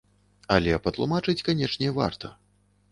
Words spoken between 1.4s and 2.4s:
канечне, варта.